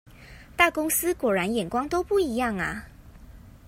[0.57, 2.87] 大公司果然眼光都不一樣啊！